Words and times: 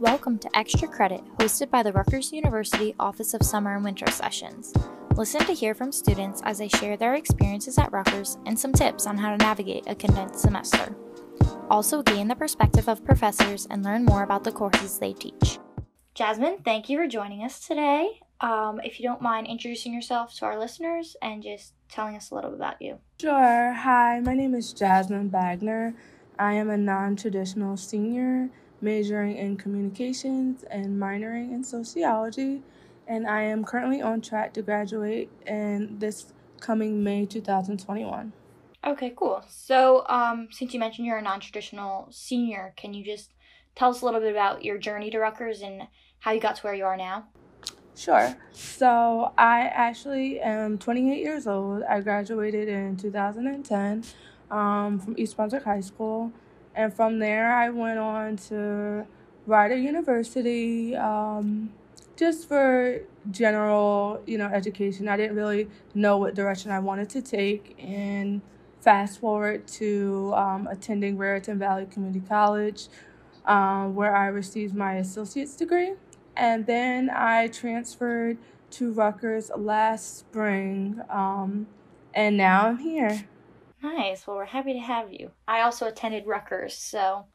Welcome 0.00 0.38
to 0.38 0.56
Extra 0.56 0.86
Credit, 0.86 1.24
hosted 1.38 1.70
by 1.70 1.82
the 1.82 1.92
Rutgers 1.92 2.32
University 2.32 2.94
Office 3.00 3.34
of 3.34 3.42
Summer 3.42 3.74
and 3.74 3.82
Winter 3.82 4.08
Sessions. 4.12 4.72
Listen 5.16 5.40
to 5.40 5.52
hear 5.52 5.74
from 5.74 5.90
students 5.90 6.40
as 6.44 6.58
they 6.58 6.68
share 6.68 6.96
their 6.96 7.16
experiences 7.16 7.78
at 7.78 7.90
Rutgers 7.90 8.38
and 8.46 8.56
some 8.56 8.72
tips 8.72 9.08
on 9.08 9.18
how 9.18 9.32
to 9.32 9.36
navigate 9.36 9.82
a 9.88 9.96
condensed 9.96 10.38
semester. 10.38 10.94
Also, 11.68 12.00
gain 12.04 12.28
the 12.28 12.36
perspective 12.36 12.88
of 12.88 13.04
professors 13.04 13.66
and 13.70 13.82
learn 13.82 14.04
more 14.04 14.22
about 14.22 14.44
the 14.44 14.52
courses 14.52 15.00
they 15.00 15.14
teach. 15.14 15.58
Jasmine, 16.14 16.58
thank 16.64 16.88
you 16.88 16.96
for 16.96 17.08
joining 17.08 17.42
us 17.42 17.66
today. 17.66 18.20
Um, 18.40 18.80
if 18.84 19.00
you 19.00 19.08
don't 19.08 19.20
mind 19.20 19.48
introducing 19.48 19.92
yourself 19.92 20.32
to 20.36 20.44
our 20.44 20.56
listeners 20.56 21.16
and 21.20 21.42
just 21.42 21.72
telling 21.88 22.14
us 22.14 22.30
a 22.30 22.36
little 22.36 22.50
bit 22.50 22.60
about 22.60 22.80
you. 22.80 22.98
Sure. 23.20 23.72
Hi, 23.72 24.20
my 24.20 24.34
name 24.34 24.54
is 24.54 24.72
Jasmine 24.72 25.28
Bagner. 25.28 25.94
I 26.38 26.52
am 26.52 26.70
a 26.70 26.76
non 26.76 27.16
traditional 27.16 27.76
senior 27.76 28.50
majoring 28.80 29.36
in 29.36 29.56
communications 29.56 30.64
and 30.64 31.00
minoring 31.00 31.52
in 31.52 31.64
sociology, 31.64 32.62
and 33.06 33.26
I 33.26 33.42
am 33.42 33.64
currently 33.64 34.02
on 34.02 34.20
track 34.20 34.52
to 34.54 34.62
graduate 34.62 35.30
in 35.46 35.98
this 35.98 36.32
coming 36.60 37.02
May 37.02 37.26
2021. 37.26 38.32
Okay, 38.86 39.12
cool. 39.16 39.42
So, 39.48 40.04
um, 40.08 40.48
since 40.50 40.72
you 40.72 40.80
mentioned 40.80 41.06
you're 41.06 41.18
a 41.18 41.22
non 41.22 41.40
traditional 41.40 42.08
senior, 42.10 42.74
can 42.76 42.94
you 42.94 43.04
just 43.04 43.32
tell 43.74 43.90
us 43.90 44.02
a 44.02 44.04
little 44.04 44.20
bit 44.20 44.30
about 44.30 44.64
your 44.64 44.78
journey 44.78 45.10
to 45.10 45.18
Rutgers 45.18 45.62
and 45.62 45.82
how 46.20 46.32
you 46.32 46.40
got 46.40 46.56
to 46.56 46.62
where 46.62 46.74
you 46.74 46.84
are 46.84 46.96
now? 46.96 47.26
Sure. 47.96 48.36
So, 48.52 49.32
I 49.36 49.62
actually 49.62 50.40
am 50.40 50.78
28 50.78 51.18
years 51.18 51.46
old. 51.48 51.82
I 51.82 52.00
graduated 52.00 52.68
in 52.68 52.96
2010 52.96 54.04
um, 54.50 55.00
from 55.00 55.14
East 55.18 55.36
Brunswick 55.36 55.64
High 55.64 55.80
School. 55.80 56.32
And 56.78 56.94
from 56.94 57.18
there, 57.18 57.52
I 57.52 57.70
went 57.70 57.98
on 57.98 58.36
to 58.50 59.04
Rider 59.46 59.74
University 59.74 60.94
um, 60.94 61.72
just 62.16 62.46
for 62.46 63.00
general, 63.32 64.22
you 64.26 64.38
know, 64.38 64.46
education. 64.46 65.08
I 65.08 65.16
didn't 65.16 65.34
really 65.34 65.68
know 65.96 66.18
what 66.18 66.36
direction 66.36 66.70
I 66.70 66.78
wanted 66.78 67.10
to 67.10 67.20
take. 67.20 67.74
And 67.80 68.42
fast 68.80 69.18
forward 69.18 69.66
to 69.66 70.32
um, 70.36 70.68
attending 70.70 71.18
Raritan 71.18 71.58
Valley 71.58 71.86
Community 71.86 72.22
College, 72.28 72.86
um, 73.44 73.96
where 73.96 74.14
I 74.14 74.28
received 74.28 74.72
my 74.72 74.98
associate's 74.98 75.56
degree. 75.56 75.94
And 76.36 76.64
then 76.64 77.10
I 77.10 77.48
transferred 77.48 78.38
to 78.70 78.92
Rutgers 78.92 79.50
last 79.56 80.16
spring. 80.16 81.00
Um, 81.10 81.66
and 82.14 82.36
now 82.36 82.68
I'm 82.68 82.78
here. 82.78 83.24
Nice. 83.82 84.26
Well, 84.26 84.36
we're 84.36 84.44
happy 84.44 84.72
to 84.72 84.78
have 84.80 85.12
you. 85.12 85.30
I 85.46 85.60
also 85.60 85.86
attended 85.86 86.26
Rutgers, 86.26 86.74
so 86.74 87.26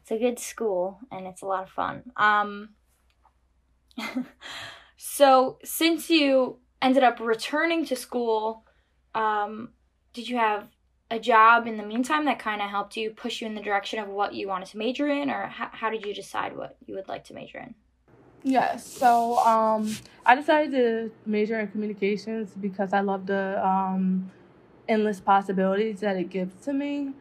it's 0.00 0.10
a 0.10 0.18
good 0.18 0.38
school 0.38 0.98
and 1.12 1.26
it's 1.26 1.42
a 1.42 1.46
lot 1.46 1.62
of 1.62 1.70
fun. 1.70 2.10
Um, 2.16 2.70
so, 4.96 5.58
since 5.64 6.10
you 6.10 6.58
ended 6.82 7.02
up 7.02 7.20
returning 7.20 7.84
to 7.86 7.96
school, 7.96 8.64
um, 9.14 9.70
did 10.12 10.28
you 10.28 10.36
have 10.36 10.68
a 11.10 11.18
job 11.18 11.66
in 11.66 11.76
the 11.76 11.82
meantime 11.82 12.26
that 12.26 12.38
kind 12.38 12.60
of 12.60 12.68
helped 12.68 12.96
you 12.96 13.10
push 13.10 13.40
you 13.40 13.46
in 13.46 13.54
the 13.54 13.62
direction 13.62 13.98
of 13.98 14.08
what 14.08 14.34
you 14.34 14.48
wanted 14.48 14.68
to 14.68 14.78
major 14.78 15.08
in, 15.08 15.30
or 15.30 15.46
how, 15.46 15.68
how 15.72 15.90
did 15.90 16.04
you 16.04 16.14
decide 16.14 16.56
what 16.56 16.76
you 16.86 16.94
would 16.94 17.08
like 17.08 17.24
to 17.24 17.34
major 17.34 17.58
in? 17.58 17.74
Yes. 18.42 18.86
So 18.86 19.38
um, 19.38 19.94
I 20.24 20.34
decided 20.34 20.70
to 20.72 21.12
major 21.26 21.58
in 21.58 21.68
communications 21.68 22.50
because 22.60 22.92
I 22.92 23.00
love 23.00 23.26
the 23.26 23.66
um, 23.66 24.30
endless 24.88 25.20
possibilities 25.20 26.00
that 26.00 26.16
it 26.16 26.30
gives 26.30 26.54
to 26.64 26.72
me. 26.72 27.12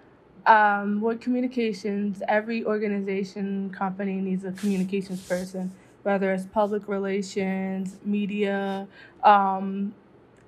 Um, 0.46 1.02
with 1.02 1.20
communications, 1.20 2.24
every 2.28 2.64
organization, 2.64 3.70
company 3.72 4.16
needs 4.16 4.46
a 4.46 4.54
communications 4.54 5.22
person, 5.28 5.74
whether 6.04 6.32
it's 6.32 6.46
public 6.46 6.88
relations, 6.88 7.98
media, 8.06 8.88
um, 9.24 9.94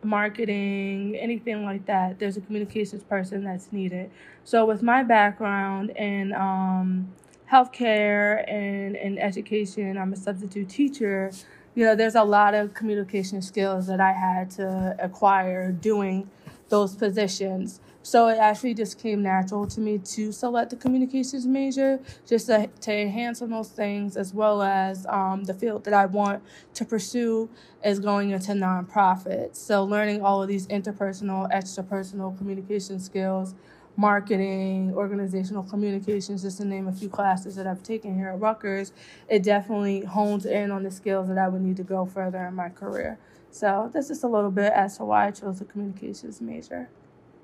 marketing, 0.04 1.18
anything 1.18 1.66
like 1.66 1.86
that. 1.86 2.20
There's 2.20 2.38
a 2.38 2.42
communications 2.42 3.04
person 3.04 3.44
that's 3.44 3.72
needed. 3.74 4.10
So, 4.44 4.66
with 4.66 4.82
my 4.82 5.04
background 5.04 5.90
in 5.92 6.34
um, 6.34 7.14
healthcare 7.52 8.50
and 8.50 8.96
in 8.96 9.18
education, 9.18 9.98
I'm 9.98 10.14
a 10.14 10.18
substitute 10.18 10.70
teacher. 10.70 11.32
You 11.76 11.86
know, 11.86 11.96
there's 11.96 12.16
a 12.16 12.24
lot 12.24 12.54
of 12.54 12.74
communication 12.74 13.42
skills 13.42 13.88
that 13.88 14.00
I 14.00 14.12
had 14.12 14.50
to 14.52 14.96
acquire 15.00 15.72
doing 15.72 16.30
those 16.70 16.96
positions. 16.96 17.80
So 18.02 18.30
it 18.30 18.38
actually 18.38 18.74
just 18.74 18.98
came 18.98 19.22
natural 19.22 19.68
to 19.68 19.80
me 19.80 19.98
to 20.00 20.32
select 20.32 20.70
the 20.70 20.78
communications 20.78 21.46
major 21.46 22.00
just 22.26 22.48
to, 22.48 22.68
to 22.68 22.94
enhance 22.94 23.42
on 23.42 23.50
those 23.50 23.70
things, 23.70 24.16
as 24.16 24.34
well 24.34 24.62
as 24.62 25.06
um, 25.08 25.44
the 25.44 25.54
field 25.54 25.84
that 25.84 25.94
I 25.94 26.06
want 26.06 26.42
to 26.76 26.86
pursue 26.86 27.50
is 27.84 28.00
going 28.00 28.32
into 28.32 28.54
nonprofits. 28.54 29.58
So 29.58 29.84
learning 29.84 30.22
all 30.24 30.42
of 30.42 30.48
these 30.48 30.66
interpersonal, 30.68 31.52
extrapersonal 31.52 32.38
communication 32.38 33.00
skills, 33.00 33.54
marketing, 33.98 34.94
organizational 34.96 35.64
communications, 35.64 36.42
just 36.42 36.58
to 36.60 36.66
name 36.66 36.88
a 36.88 36.94
few 36.94 37.10
classes 37.10 37.58
that 37.58 37.68
I've 37.68 37.84
taken 37.84 38.16
here 38.16 38.30
at 38.30 38.40
Rutgers, 38.40 38.94
it 39.28 39.44
definitely 39.44 40.06
hones 40.06 40.46
in 40.46 40.72
on 40.72 40.84
the 40.84 40.92
skills 40.92 41.28
that 41.28 41.38
I 41.38 41.50
would 41.50 41.62
need 41.62 41.76
to 41.78 41.84
go 41.84 42.06
further 42.06 42.46
in 42.46 42.56
my 42.56 42.70
career. 42.70 43.20
So 43.52 43.90
that's 43.94 44.08
just 44.08 44.24
a 44.24 44.28
little 44.28 44.52
bit 44.52 44.72
as 44.74 44.98
to 44.98 45.06
why 45.06 45.28
I 45.28 45.32
chose 45.32 45.60
the 45.60 45.66
communications 45.66 46.42
major. 46.42 46.90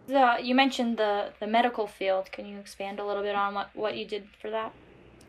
The, 0.07 0.37
you 0.41 0.53
mentioned 0.53 0.97
the, 0.97 1.33
the 1.39 1.47
medical 1.47 1.87
field. 1.87 2.31
Can 2.31 2.45
you 2.45 2.59
expand 2.59 2.99
a 2.99 3.05
little 3.05 3.23
bit 3.23 3.35
on 3.35 3.55
what, 3.55 3.69
what 3.75 3.97
you 3.97 4.05
did 4.05 4.27
for 4.39 4.51
that? 4.51 4.71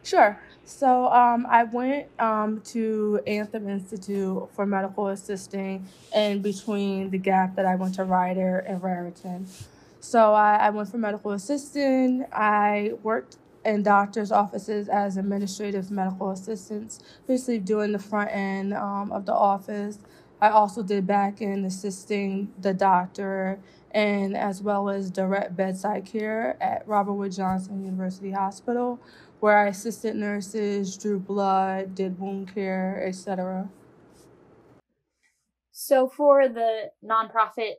Sure. 0.02 0.38
So 0.64 1.08
um, 1.08 1.46
I 1.48 1.64
went 1.64 2.06
um, 2.20 2.60
to 2.66 3.20
Anthem 3.26 3.68
Institute 3.68 4.48
for 4.52 4.64
medical 4.66 5.08
assisting 5.08 5.86
in 6.14 6.42
between 6.42 7.10
the 7.10 7.18
gap 7.18 7.56
that 7.56 7.66
I 7.66 7.74
went 7.74 7.94
to 7.96 8.04
Rider 8.04 8.58
and 8.58 8.80
Raritan. 8.82 9.46
So 9.98 10.34
I, 10.34 10.56
I 10.56 10.70
went 10.70 10.90
for 10.90 10.98
medical 10.98 11.32
assistant. 11.32 12.28
I 12.32 12.92
worked 13.02 13.38
in 13.64 13.82
doctors' 13.82 14.30
offices 14.30 14.88
as 14.88 15.16
administrative 15.16 15.90
medical 15.90 16.30
assistants, 16.30 17.00
basically 17.26 17.58
doing 17.58 17.90
the 17.90 17.98
front 17.98 18.30
end 18.32 18.74
um, 18.74 19.10
of 19.10 19.26
the 19.26 19.34
office. 19.34 19.98
I 20.40 20.50
also 20.50 20.82
did 20.82 21.06
back 21.06 21.40
in 21.40 21.64
assisting 21.64 22.52
the 22.60 22.74
doctor 22.74 23.58
and 23.92 24.36
as 24.36 24.62
well 24.62 24.90
as 24.90 25.10
direct 25.10 25.56
bedside 25.56 26.04
care 26.04 26.56
at 26.60 26.86
Robert 26.86 27.14
Wood 27.14 27.32
Johnson 27.32 27.82
University 27.82 28.30
Hospital, 28.30 29.00
where 29.40 29.58
I 29.58 29.68
assisted 29.68 30.16
nurses, 30.16 30.96
drew 30.98 31.18
blood, 31.18 31.94
did 31.94 32.18
wound 32.18 32.52
care, 32.54 33.02
etc. 33.06 33.70
So, 35.72 36.08
for 36.08 36.48
the 36.48 36.90
nonprofit 37.02 37.74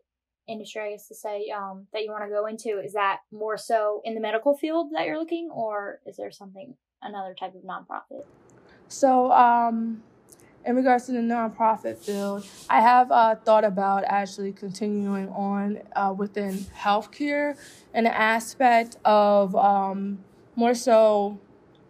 industry, 0.47 0.81
I 0.81 0.91
guess 0.91 1.07
to 1.09 1.16
say, 1.16 1.50
um, 1.50 1.88
that 1.94 2.03
you 2.03 2.12
want 2.12 2.24
to 2.24 2.29
go 2.29 2.47
into, 2.47 2.79
is 2.79 2.94
that 2.94 3.19
more 3.31 3.57
so 3.57 4.01
in 4.03 4.16
the 4.16 4.22
medical 4.22 4.56
field 4.57 4.88
that 4.95 5.06
you're 5.06 5.19
looking, 5.19 5.50
or 5.51 6.00
is 6.07 6.18
there 6.18 6.31
something, 6.31 6.75
another 7.01 7.35
type 7.39 7.53
of 7.53 7.62
nonprofit? 7.62 8.24
So, 8.88 9.31
um, 9.31 10.01
in 10.66 10.75
regards 10.75 11.06
to 11.06 11.13
the 11.13 11.19
nonprofit 11.19 11.97
field, 11.97 12.45
I 12.69 12.81
have 12.81 13.12
uh, 13.12 13.35
thought 13.35 13.63
about 13.63 14.03
actually 14.06 14.51
continuing 14.51 15.29
on 15.29 15.79
uh, 15.95 16.13
within 16.16 16.56
healthcare 16.78 17.57
and 17.94 18.06
an 18.06 18.13
aspect 18.13 18.97
of 19.06 19.56
um, 19.56 20.19
more 20.56 20.73
so 20.73 21.40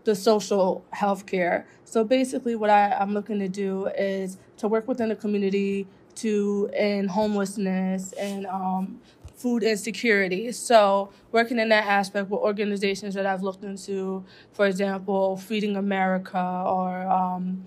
the 0.04 0.16
social 0.16 0.86
healthcare. 0.94 1.66
So 1.86 2.04
basically, 2.04 2.56
what 2.56 2.70
I, 2.70 2.92
I'm 2.94 3.14
looking 3.14 3.40
to 3.40 3.48
do 3.48 3.88
is 3.88 4.38
to 4.58 4.68
work 4.68 4.88
within 4.88 5.10
the 5.10 5.16
community 5.16 5.88
to 6.16 6.70
end 6.74 7.12
homelessness 7.12 8.14
and 8.14 8.46
um, 8.48 9.00
food 9.36 9.64
insecurity. 9.64 10.52
So, 10.52 11.12
working 11.32 11.60
in 11.60 11.70
that 11.70 11.86
aspect 11.86 12.30
with 12.30 12.40
organizations 12.40 13.14
that 13.14 13.26
I've 13.26 13.44
looked 13.44 13.64
into, 13.64 14.26
for 14.52 14.66
example, 14.66 15.38
Feeding 15.38 15.75
America 15.78 16.63
or 16.66 17.08
um, 17.08 17.66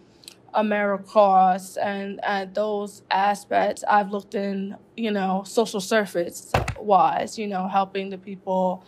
AmeriCross 0.55 1.77
and 1.81 2.23
at 2.25 2.55
those 2.55 3.03
aspects 3.11 3.85
I've 3.89 4.11
looked 4.11 4.35
in, 4.35 4.77
you 4.97 5.11
know, 5.11 5.43
social 5.47 5.81
service 5.81 6.53
wise, 6.79 7.39
you 7.39 7.47
know, 7.47 7.69
helping 7.69 8.11
the 8.11 8.19
people 8.19 8.85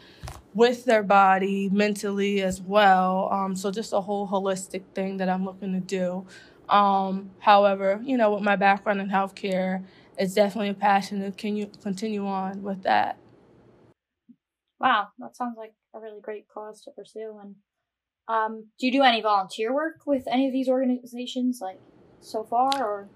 with 0.55 0.85
their 0.85 1.03
body, 1.03 1.69
mentally 1.70 2.43
as 2.43 2.61
well. 2.61 3.29
Um, 3.32 3.56
so 3.56 3.70
just 3.70 3.93
a 3.93 4.00
whole 4.00 4.29
holistic 4.29 4.82
thing 4.94 5.17
that 5.19 5.29
I'm 5.29 5.44
looking 5.44 5.73
to 5.73 5.81
do. 5.81 6.26
Um, 6.69 7.31
however, 7.38 8.00
you 8.05 8.17
know, 8.17 8.35
with 8.35 8.43
my 8.43 8.56
background 8.56 9.00
in 9.00 9.08
healthcare, 9.08 9.85
it's 10.19 10.35
definitely 10.35 10.70
a 10.70 10.75
passion 10.75 11.32
to 11.32 11.49
you 11.49 11.70
continue 11.82 12.26
on 12.26 12.62
with 12.62 12.82
that. 12.82 13.17
Wow, 14.79 15.08
that 15.19 15.37
sounds 15.37 15.56
like 15.56 15.75
a 15.94 16.00
really 16.00 16.20
great 16.20 16.47
cause 16.49 16.82
to 16.82 16.91
pursue 16.91 17.38
and 17.41 17.55
um, 18.28 18.66
do 18.78 18.86
you 18.86 18.92
do 18.92 19.02
any 19.02 19.20
volunteer 19.20 19.74
work 19.74 20.06
with 20.06 20.24
any 20.26 20.46
of 20.46 20.52
these 20.52 20.69
organizations, 20.69 21.60
like 21.60 21.78
so 22.20 22.44
far, 22.44 22.70
or? 22.76 23.08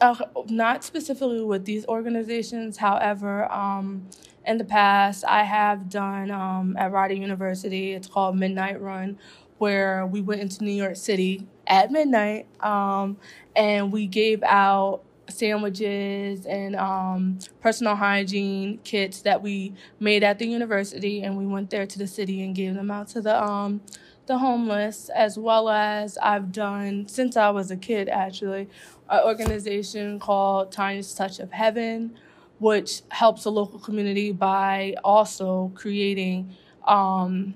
Uh, 0.00 0.16
not 0.48 0.82
specifically 0.82 1.42
with 1.42 1.64
these 1.64 1.86
organizations. 1.86 2.78
However, 2.78 3.50
um, 3.52 4.08
in 4.44 4.58
the 4.58 4.64
past, 4.64 5.24
I 5.24 5.44
have 5.44 5.88
done 5.88 6.30
um, 6.30 6.76
at 6.76 6.90
Rider 6.90 7.14
University. 7.14 7.92
It's 7.92 8.08
called 8.08 8.36
Midnight 8.36 8.80
Run, 8.80 9.18
where 9.58 10.04
we 10.04 10.20
went 10.20 10.40
into 10.40 10.64
New 10.64 10.72
York 10.72 10.96
City 10.96 11.46
at 11.66 11.92
midnight 11.92 12.46
um, 12.60 13.16
and 13.54 13.92
we 13.92 14.06
gave 14.06 14.42
out 14.42 15.02
sandwiches 15.28 16.46
and 16.46 16.76
um, 16.76 17.38
personal 17.60 17.94
hygiene 17.94 18.78
kits 18.84 19.22
that 19.22 19.42
we 19.42 19.72
made 20.00 20.22
at 20.22 20.38
the 20.38 20.46
university, 20.46 21.22
and 21.22 21.38
we 21.38 21.46
went 21.46 21.70
there 21.70 21.86
to 21.86 21.98
the 21.98 22.06
city 22.06 22.42
and 22.42 22.54
gave 22.54 22.74
them 22.74 22.90
out 22.90 23.08
to 23.08 23.20
the 23.20 23.42
um, 23.42 23.80
the 24.26 24.38
homeless, 24.38 25.10
as 25.14 25.38
well 25.38 25.68
as 25.68 26.16
I've 26.18 26.52
done 26.52 27.08
since 27.08 27.36
I 27.36 27.50
was 27.50 27.70
a 27.70 27.76
kid 27.76 28.08
actually, 28.08 28.68
an 29.10 29.20
organization 29.24 30.20
called 30.20 30.70
Tiniest 30.70 31.16
Touch 31.16 31.38
of 31.40 31.50
Heaven, 31.52 32.16
which 32.58 33.02
helps 33.08 33.44
the 33.44 33.50
local 33.50 33.78
community 33.78 34.30
by 34.32 34.94
also 35.02 35.72
creating 35.74 36.54
um, 36.86 37.54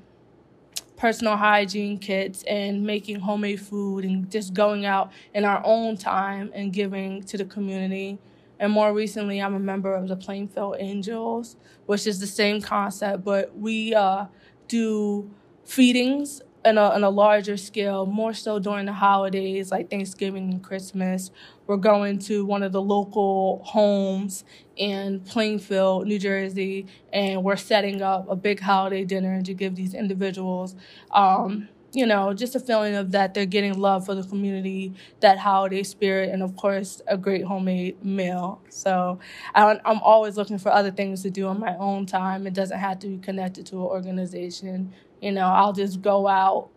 personal 0.96 1.36
hygiene 1.36 1.98
kits 1.98 2.42
and 2.44 2.84
making 2.84 3.20
homemade 3.20 3.60
food 3.60 4.04
and 4.04 4.30
just 4.30 4.52
going 4.52 4.84
out 4.84 5.12
in 5.34 5.44
our 5.44 5.62
own 5.64 5.96
time 5.96 6.50
and 6.54 6.72
giving 6.72 7.22
to 7.22 7.36
the 7.36 7.44
community. 7.44 8.18
And 8.58 8.72
more 8.72 8.92
recently, 8.92 9.40
I'm 9.40 9.54
a 9.54 9.60
member 9.60 9.94
of 9.94 10.08
the 10.08 10.16
Plainfield 10.16 10.76
Angels, 10.78 11.56
which 11.84 12.06
is 12.06 12.18
the 12.18 12.26
same 12.26 12.60
concept, 12.62 13.22
but 13.22 13.56
we 13.56 13.94
uh, 13.94 14.26
do 14.66 15.30
feedings 15.64 16.40
in 16.66 16.78
a, 16.78 16.96
in 16.96 17.04
a 17.04 17.10
larger 17.10 17.56
scale, 17.56 18.06
more 18.06 18.34
so 18.34 18.58
during 18.58 18.86
the 18.86 18.92
holidays 18.92 19.70
like 19.70 19.90
Thanksgiving 19.90 20.50
and 20.52 20.62
Christmas. 20.64 21.30
We're 21.66 21.78
going 21.78 22.18
to 22.20 22.44
one 22.44 22.62
of 22.62 22.72
the 22.72 22.82
local 22.82 23.62
homes 23.64 24.44
in 24.76 25.20
Plainfield, 25.20 26.06
New 26.06 26.18
Jersey, 26.18 26.86
and 27.12 27.44
we're 27.44 27.56
setting 27.56 28.02
up 28.02 28.28
a 28.28 28.36
big 28.36 28.60
holiday 28.60 29.04
dinner 29.04 29.42
to 29.42 29.54
give 29.54 29.76
these 29.76 29.94
individuals. 29.94 30.76
Um, 31.12 31.68
you 31.92 32.06
know, 32.06 32.34
just 32.34 32.54
a 32.54 32.60
feeling 32.60 32.94
of 32.96 33.12
that 33.12 33.34
they're 33.34 33.46
getting 33.46 33.78
love 33.80 34.04
for 34.06 34.14
the 34.14 34.24
community, 34.24 34.92
that 35.20 35.38
holiday 35.38 35.82
spirit, 35.82 36.30
and 36.30 36.42
of 36.42 36.56
course, 36.56 37.00
a 37.08 37.16
great 37.16 37.44
homemade 37.44 38.04
meal. 38.04 38.60
So 38.68 39.18
I'm 39.54 40.00
always 40.02 40.36
looking 40.36 40.58
for 40.58 40.70
other 40.70 40.90
things 40.90 41.22
to 41.22 41.30
do 41.30 41.46
on 41.46 41.60
my 41.60 41.76
own 41.78 42.06
time. 42.06 42.46
It 42.46 42.54
doesn't 42.54 42.78
have 42.78 42.98
to 43.00 43.08
be 43.08 43.18
connected 43.18 43.66
to 43.66 43.76
an 43.76 43.82
organization. 43.82 44.92
You 45.20 45.32
know, 45.32 45.46
I'll 45.46 45.72
just 45.72 46.02
go 46.02 46.28
out, 46.28 46.70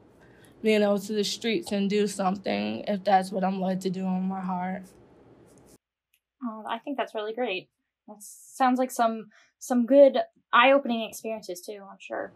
you 0.62 0.80
know, 0.80 0.98
to 0.98 1.14
the 1.14 1.24
streets 1.24 1.72
and 1.72 1.90
do 1.90 2.08
something 2.08 2.84
if 2.88 3.04
that's 3.04 3.32
what 3.32 3.44
I'm 3.44 3.62
led 3.62 3.82
to 3.82 3.90
do 3.90 4.06
on 4.06 4.24
my 4.28 4.42
heart. 4.42 4.84
Oh, 6.44 6.64
I 6.68 6.80
think 6.80 6.98
that's 6.98 7.14
really 7.16 7.34
great. 7.34 7.70
That 8.08 8.18
sounds 8.22 8.80
like 8.80 8.92
some 8.92 9.28
some 9.60 9.86
good 9.86 10.18
eye-opening 10.54 11.08
experiences 11.08 11.62
too. 11.62 11.84
I'm 11.90 11.98
sure. 12.00 12.32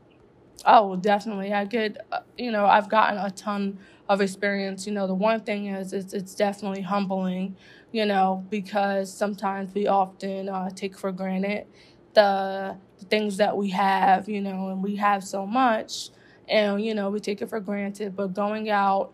Oh, 0.65 0.95
definitely. 0.95 1.51
I 1.53 1.65
get, 1.65 1.97
uh, 2.11 2.19
you 2.37 2.51
know, 2.51 2.65
I've 2.65 2.89
gotten 2.89 3.17
a 3.19 3.29
ton 3.31 3.79
of 4.07 4.21
experience. 4.21 4.85
You 4.87 4.93
know, 4.93 5.07
the 5.07 5.13
one 5.13 5.41
thing 5.41 5.67
is, 5.67 5.91
it's, 5.93 6.13
it's 6.13 6.35
definitely 6.35 6.81
humbling, 6.83 7.57
you 7.91 8.05
know, 8.05 8.45
because 8.49 9.13
sometimes 9.13 9.73
we 9.73 9.87
often 9.87 10.47
uh, 10.49 10.69
take 10.69 10.97
for 10.97 11.11
granted 11.11 11.67
the 12.13 12.77
things 13.09 13.37
that 13.37 13.55
we 13.55 13.69
have, 13.69 14.29
you 14.29 14.41
know, 14.41 14.69
and 14.69 14.83
we 14.83 14.95
have 14.95 15.23
so 15.23 15.45
much 15.45 16.09
and, 16.47 16.83
you 16.83 16.93
know, 16.93 17.09
we 17.09 17.19
take 17.19 17.41
it 17.41 17.49
for 17.49 17.59
granted. 17.59 18.15
But 18.15 18.33
going 18.33 18.69
out 18.69 19.13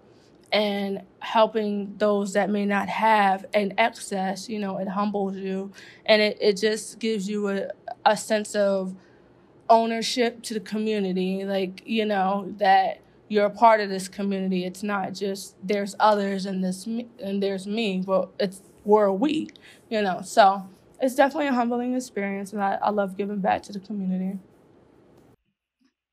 and 0.52 1.02
helping 1.20 1.96
those 1.98 2.34
that 2.34 2.50
may 2.50 2.66
not 2.66 2.90
have 2.90 3.46
an 3.54 3.74
excess, 3.78 4.50
you 4.50 4.60
know, 4.60 4.78
it 4.78 4.88
humbles 4.88 5.36
you 5.36 5.72
and 6.06 6.22
it, 6.22 6.38
it 6.42 6.58
just 6.58 7.00
gives 7.00 7.30
you 7.30 7.50
a, 7.50 7.70
a 8.06 8.18
sense 8.18 8.56
of 8.56 8.96
ownership 9.70 10.42
to 10.44 10.54
the 10.54 10.60
community. 10.60 11.46
Like, 11.46 11.84
you 11.86 12.06
know, 12.06 12.54
that 12.58 13.02
you're 13.28 13.46
a 13.46 13.52
part 13.52 13.80
of 13.80 13.90
this 13.90 14.08
community. 14.08 14.66
It's 14.66 14.84
not 14.84 15.14
just 15.14 15.56
there's 15.64 15.96
others 16.00 16.46
and 16.46 16.64
this 16.64 16.86
and 16.86 17.42
there's 17.42 17.68
me, 17.68 18.04
but 18.06 18.30
it's 18.40 18.62
we're 18.84 19.12
we, 19.12 19.50
you 19.90 20.02
know. 20.02 20.22
So 20.24 20.68
it's 21.02 21.16
definitely 21.16 21.48
a 21.48 21.54
humbling 21.54 21.96
experience, 21.96 22.54
and 22.54 22.62
I, 22.62 22.78
I 22.82 22.90
love 22.90 23.18
giving 23.18 23.40
back 23.40 23.64
to 23.64 23.74
the 23.74 23.80
community. 23.80 24.40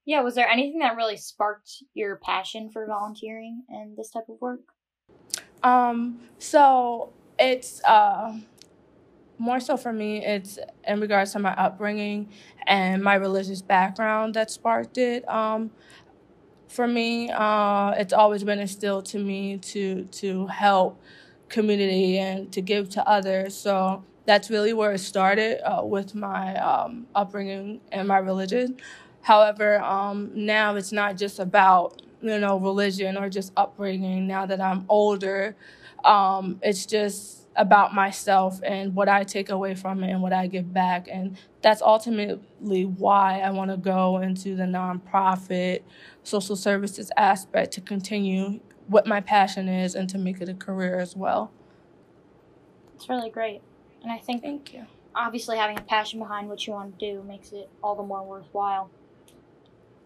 Yeah, 0.04 0.20
was 0.20 0.36
there 0.36 0.48
anything 0.48 0.78
that 0.78 0.96
really 0.96 1.16
sparked 1.16 1.82
your 1.94 2.16
passion 2.16 2.70
for 2.70 2.86
volunteering 2.86 3.64
and 3.68 3.96
this 3.96 4.10
type 4.10 4.28
of 4.28 4.40
work? 4.40 4.60
Um, 5.64 6.20
so 6.38 7.12
it's 7.40 7.82
uh, 7.82 8.38
more 9.38 9.58
so 9.58 9.76
for 9.76 9.92
me, 9.92 10.24
it's 10.24 10.58
in 10.86 11.00
regards 11.00 11.32
to 11.32 11.40
my 11.40 11.52
upbringing 11.54 12.28
and 12.66 13.02
my 13.02 13.16
religious 13.16 13.62
background 13.62 14.34
that 14.34 14.50
sparked 14.50 14.96
it. 14.96 15.28
Um, 15.28 15.72
for 16.68 16.86
me, 16.86 17.30
uh, 17.30 17.90
it's 17.92 18.12
always 18.12 18.44
been 18.44 18.60
instilled 18.60 19.06
to 19.06 19.18
me 19.18 19.58
to 19.58 20.04
to 20.04 20.46
help 20.46 21.00
community 21.48 22.18
and 22.18 22.52
to 22.52 22.60
give 22.60 22.88
to 22.90 23.08
others. 23.08 23.54
So 23.56 24.04
that's 24.26 24.50
really 24.50 24.72
where 24.72 24.92
it 24.92 24.98
started 24.98 25.60
uh, 25.68 25.84
with 25.84 26.14
my 26.14 26.56
um, 26.56 27.06
upbringing 27.14 27.80
and 27.92 28.08
my 28.08 28.18
religion. 28.18 28.76
However, 29.22 29.80
um, 29.80 30.30
now 30.34 30.76
it's 30.76 30.92
not 30.92 31.16
just 31.16 31.38
about 31.38 32.02
you 32.20 32.38
know 32.38 32.58
religion 32.58 33.16
or 33.16 33.28
just 33.28 33.52
upbringing. 33.56 34.26
Now 34.26 34.46
that 34.46 34.60
I'm 34.60 34.84
older, 34.88 35.56
um, 36.04 36.58
it's 36.62 36.86
just 36.86 37.46
about 37.56 37.94
myself 37.94 38.60
and 38.62 38.94
what 38.94 39.08
I 39.08 39.24
take 39.24 39.48
away 39.48 39.74
from 39.74 40.04
it 40.04 40.10
and 40.10 40.22
what 40.22 40.32
I 40.32 40.46
give 40.46 40.72
back. 40.72 41.08
And 41.10 41.36
that's 41.62 41.82
ultimately 41.82 42.84
why 42.84 43.40
I 43.40 43.50
want 43.50 43.70
to 43.70 43.76
go 43.76 44.18
into 44.18 44.54
the 44.54 44.64
nonprofit 44.64 45.82
social 46.22 46.56
services 46.56 47.10
aspect 47.16 47.72
to 47.72 47.80
continue 47.80 48.60
what 48.88 49.06
my 49.06 49.20
passion 49.20 49.68
is 49.68 49.94
and 49.94 50.08
to 50.10 50.18
make 50.18 50.40
it 50.40 50.48
a 50.48 50.54
career 50.54 50.98
as 50.98 51.16
well. 51.16 51.50
It's 52.94 53.08
really 53.08 53.30
great. 53.30 53.62
And 54.02 54.12
I 54.12 54.18
think 54.18 54.42
Thank 54.42 54.74
you. 54.74 54.86
Obviously 55.14 55.56
having 55.56 55.78
a 55.78 55.82
passion 55.82 56.18
behind 56.20 56.48
what 56.48 56.66
you 56.66 56.74
want 56.74 56.98
to 56.98 57.12
do 57.12 57.22
makes 57.22 57.52
it 57.52 57.70
all 57.82 57.96
the 57.96 58.02
more 58.02 58.22
worthwhile. 58.22 58.90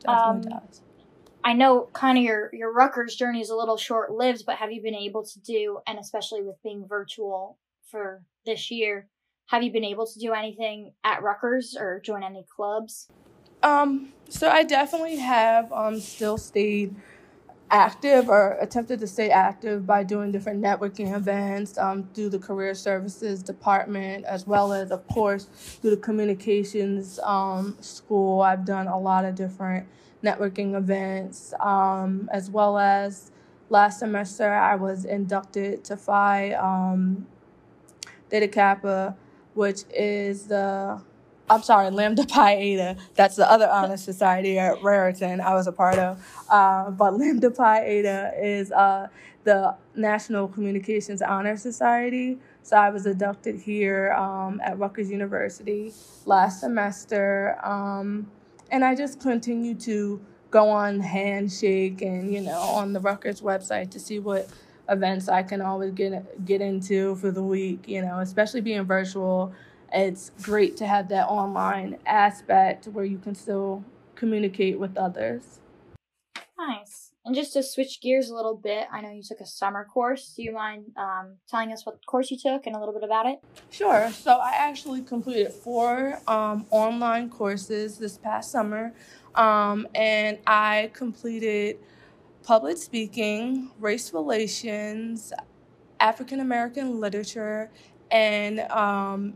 Definitely 0.00 0.50
um, 0.52 0.60
does. 0.60 0.81
I 1.42 1.52
know 1.52 1.88
kind 1.92 2.19
of 2.19 2.25
your 2.25 2.50
your 2.52 2.72
Rutgers 2.72 3.16
journey 3.16 3.40
is 3.40 3.50
a 3.50 3.56
little 3.56 3.76
short 3.76 4.12
lived, 4.12 4.44
but 4.46 4.56
have 4.56 4.70
you 4.70 4.82
been 4.82 4.94
able 4.94 5.25
to 5.25 5.40
do, 5.40 5.81
and 5.87 5.98
especially 5.98 6.42
with 6.42 6.56
being 6.62 6.87
virtual 6.87 7.58
for 7.90 8.22
this 8.46 8.70
year, 8.70 9.08
have 9.46 9.62
you 9.62 9.72
been 9.72 9.84
able 9.84 10.06
to 10.06 10.19
do 10.19 10.32
anything 10.32 10.92
at 11.02 11.22
Rutgers 11.22 11.76
or 11.78 12.00
join 12.04 12.22
any 12.22 12.46
clubs? 12.54 13.08
Um, 13.62 14.12
so 14.28 14.48
I 14.48 14.62
definitely 14.62 15.16
have 15.16 15.72
um 15.72 15.98
still 16.00 16.38
stayed 16.38 16.94
active 17.70 18.28
or 18.28 18.56
attempted 18.61 18.99
to 19.00 19.06
stay 19.06 19.30
active 19.30 19.87
by 19.87 20.02
doing 20.02 20.33
different 20.33 20.61
networking 20.62 21.14
events 21.14 21.78
um, 21.78 22.09
through 22.14 22.28
the 22.28 22.38
career 22.38 22.75
services 22.75 23.42
department 23.42 24.25
as 24.25 24.47
well 24.47 24.73
as 24.73 24.90
of 24.90 25.06
course 25.09 25.45
through 25.80 25.90
the 25.90 25.97
communications 25.97 27.18
um, 27.21 27.76
school. 27.80 28.40
I've 28.40 28.64
done 28.64 28.87
a 28.88 28.99
lot 28.99 29.25
of 29.25 29.35
different 29.35 29.87
networking 30.23 30.76
events 30.76 31.54
um, 31.61 32.28
as 32.33 32.50
well 32.50 32.78
as 32.78 33.30
last 33.71 34.00
semester 34.00 34.52
i 34.52 34.75
was 34.75 35.04
inducted 35.04 35.85
to 35.85 35.97
phi 35.97 36.52
um, 36.54 37.26
theta 38.28 38.49
kappa 38.49 39.16
which 39.54 39.85
is 39.95 40.49
the 40.49 41.00
I'm 41.50 41.64
sorry, 41.64 41.90
Lambda 41.90 42.25
Pi 42.25 42.54
Eta. 42.54 42.97
That's 43.16 43.35
the 43.35 43.50
other 43.50 43.69
honor 43.69 43.97
society 43.97 44.57
at 44.57 44.80
Raritan 44.85 45.40
I 45.40 45.54
was 45.54 45.66
a 45.66 45.73
part 45.73 45.99
of. 45.99 46.25
Uh, 46.49 46.92
but 46.92 47.19
Lambda 47.19 47.50
Pi 47.50 47.85
Eta 47.85 48.33
is 48.40 48.71
uh, 48.71 49.09
the 49.42 49.75
National 49.97 50.47
Communications 50.47 51.21
Honor 51.23 51.57
Society. 51.57 52.38
So 52.62 52.76
I 52.76 52.90
was 52.90 53.04
inducted 53.04 53.61
here 53.61 54.12
um, 54.12 54.61
at 54.64 54.78
Rutgers 54.78 55.11
University 55.11 55.92
last 56.25 56.61
semester. 56.61 57.59
Um, 57.64 58.30
and 58.71 58.85
I 58.85 58.95
just 58.95 59.21
continue 59.21 59.75
to 59.75 60.25
go 60.52 60.69
on 60.69 61.00
Handshake 61.00 62.00
and, 62.00 62.33
you 62.33 62.42
know, 62.42 62.61
on 62.61 62.92
the 62.92 63.00
Rutgers 63.00 63.40
website 63.40 63.90
to 63.90 63.99
see 63.99 64.21
what 64.21 64.49
events 64.88 65.28
I 65.28 65.42
can 65.42 65.61
always 65.61 65.92
get 65.92 66.45
get 66.45 66.61
into 66.61 67.14
for 67.16 67.30
the 67.30 67.42
week, 67.42 67.88
you 67.88 68.02
know, 68.02 68.19
especially 68.19 68.61
being 68.61 68.85
virtual 68.85 69.52
it's 69.92 70.30
great 70.42 70.76
to 70.78 70.87
have 70.87 71.09
that 71.09 71.26
online 71.28 71.99
aspect 72.06 72.87
where 72.87 73.04
you 73.04 73.18
can 73.18 73.35
still 73.35 73.85
communicate 74.14 74.78
with 74.78 74.97
others. 74.97 75.61
Nice. 76.59 77.12
And 77.25 77.35
just 77.35 77.52
to 77.52 77.62
switch 77.62 78.00
gears 78.00 78.30
a 78.30 78.35
little 78.35 78.56
bit, 78.56 78.87
I 78.90 79.00
know 79.00 79.11
you 79.11 79.23
took 79.23 79.40
a 79.40 79.47
summer 79.47 79.85
course. 79.85 80.32
Do 80.35 80.42
you 80.42 80.52
mind 80.52 80.87
um, 80.97 81.37
telling 81.49 81.73
us 81.73 81.85
what 81.85 82.04
course 82.06 82.30
you 82.30 82.38
took 82.38 82.66
and 82.66 82.75
a 82.75 82.78
little 82.78 82.94
bit 82.94 83.02
about 83.02 83.26
it? 83.26 83.40
Sure. 83.70 84.11
So 84.11 84.38
I 84.38 84.52
actually 84.54 85.02
completed 85.02 85.52
four 85.52 86.18
um, 86.26 86.66
online 86.70 87.28
courses 87.28 87.99
this 87.99 88.16
past 88.16 88.50
summer, 88.50 88.92
um, 89.35 89.87
and 89.94 90.38
I 90.47 90.90
completed 90.94 91.78
public 92.42 92.78
speaking, 92.78 93.70
race 93.78 94.14
relations, 94.14 95.32
African 96.00 96.40
American 96.40 97.00
literature, 97.00 97.70
and 98.11 98.61
um, 98.61 99.35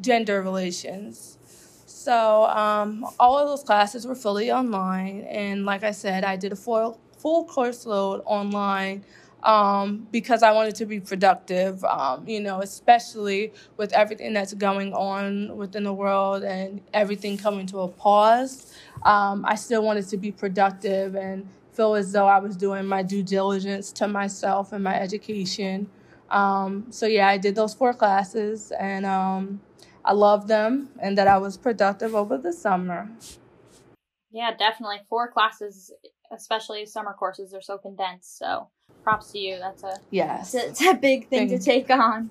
gender 0.00 0.42
relations. 0.42 1.38
So 1.86 2.44
um, 2.44 3.06
all 3.18 3.38
of 3.38 3.48
those 3.48 3.62
classes 3.62 4.06
were 4.06 4.14
fully 4.14 4.50
online, 4.50 5.22
and 5.22 5.66
like 5.66 5.82
I 5.84 5.90
said, 5.90 6.24
I 6.24 6.36
did 6.36 6.52
a 6.52 6.56
full 6.56 6.98
full 7.18 7.44
course 7.44 7.84
load 7.84 8.22
online 8.24 9.04
um, 9.42 10.06
because 10.10 10.42
I 10.42 10.52
wanted 10.52 10.74
to 10.76 10.86
be 10.86 11.00
productive. 11.00 11.84
Um, 11.84 12.26
you 12.26 12.40
know, 12.40 12.60
especially 12.60 13.52
with 13.76 13.92
everything 13.92 14.32
that's 14.32 14.54
going 14.54 14.94
on 14.94 15.56
within 15.56 15.84
the 15.84 15.92
world 15.92 16.42
and 16.42 16.80
everything 16.94 17.36
coming 17.36 17.66
to 17.66 17.80
a 17.80 17.88
pause. 17.88 18.72
Um, 19.02 19.44
I 19.46 19.54
still 19.54 19.82
wanted 19.82 20.08
to 20.08 20.16
be 20.16 20.32
productive 20.32 21.14
and 21.14 21.48
feel 21.72 21.94
as 21.94 22.12
though 22.12 22.26
I 22.26 22.38
was 22.38 22.56
doing 22.56 22.86
my 22.86 23.02
due 23.02 23.22
diligence 23.22 23.92
to 23.92 24.08
myself 24.08 24.72
and 24.72 24.84
my 24.84 24.98
education. 24.98 25.88
Um, 26.30 26.86
so 26.90 27.06
yeah, 27.06 27.28
I 27.28 27.38
did 27.38 27.54
those 27.54 27.74
four 27.74 27.92
classes 27.92 28.72
and 28.78 29.04
um, 29.04 29.60
I 30.04 30.12
loved 30.12 30.48
them 30.48 30.90
and 31.00 31.16
that 31.18 31.28
I 31.28 31.38
was 31.38 31.56
productive 31.56 32.14
over 32.14 32.38
the 32.38 32.52
summer. 32.52 33.10
Yeah, 34.30 34.54
definitely. 34.56 34.98
Four 35.08 35.30
classes, 35.30 35.92
especially 36.32 36.86
summer 36.86 37.12
courses, 37.12 37.52
are 37.52 37.60
so 37.60 37.78
condensed. 37.78 38.38
So 38.38 38.68
props 39.02 39.32
to 39.32 39.38
you. 39.38 39.58
That's 39.58 39.82
a 39.82 39.98
yes, 40.10 40.54
it's 40.54 40.82
a, 40.82 40.94
big 40.94 41.28
thing 41.28 41.48
to 41.48 41.58
take 41.58 41.90
on. 41.90 42.30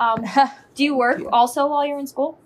Um, 0.00 0.24
do 0.74 0.84
you 0.84 0.96
work 0.96 1.20
you. 1.20 1.30
also 1.30 1.68
while 1.68 1.86
you're 1.86 1.98
in 1.98 2.06
school? 2.06 2.38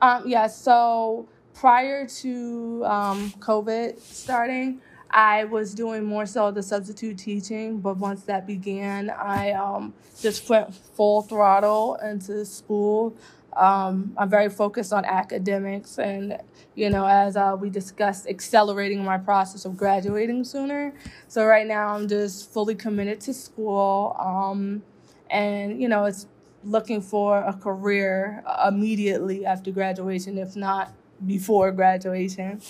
Um, 0.00 0.24
yeah. 0.26 0.46
So 0.48 1.28
prior 1.54 2.06
to 2.06 2.84
um, 2.84 3.30
COVID 3.38 4.00
starting, 4.00 4.80
I 5.10 5.44
was 5.44 5.74
doing 5.74 6.04
more 6.04 6.26
so 6.26 6.50
the 6.50 6.62
substitute 6.62 7.18
teaching, 7.18 7.78
but 7.78 7.98
once 7.98 8.24
that 8.24 8.46
began, 8.46 9.10
I 9.10 9.52
um, 9.52 9.94
just 10.20 10.48
went 10.48 10.74
full 10.74 11.22
throttle 11.22 11.94
into 12.02 12.44
school. 12.44 13.16
Um, 13.56 14.14
I'm 14.16 14.28
very 14.28 14.48
focused 14.48 14.92
on 14.92 15.04
academics, 15.04 15.98
and 15.98 16.38
you 16.74 16.90
know, 16.90 17.06
as 17.06 17.36
uh, 17.36 17.56
we 17.58 17.70
discussed, 17.70 18.26
accelerating 18.28 19.04
my 19.04 19.18
process 19.18 19.64
of 19.64 19.76
graduating 19.76 20.44
sooner. 20.44 20.94
So 21.28 21.44
right 21.44 21.66
now, 21.66 21.94
I'm 21.94 22.08
just 22.08 22.52
fully 22.52 22.74
committed 22.74 23.20
to 23.22 23.34
school, 23.34 24.16
um, 24.18 24.82
and 25.30 25.80
you 25.80 25.88
know, 25.88 26.04
it's 26.04 26.26
looking 26.64 27.00
for 27.00 27.38
a 27.38 27.52
career 27.52 28.42
immediately 28.66 29.44
after 29.44 29.70
graduation, 29.70 30.38
if 30.38 30.56
not 30.56 30.92
before 31.26 31.70
graduation. 31.72 32.60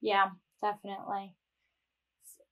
Yeah, 0.00 0.30
definitely 0.62 1.34